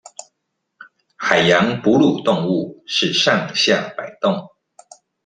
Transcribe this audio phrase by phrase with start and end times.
[1.15, 4.49] 海洋哺乳動物是上下擺動